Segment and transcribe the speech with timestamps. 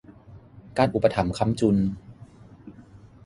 [0.77, 1.77] การอุปถัมภ์ค้ำจุน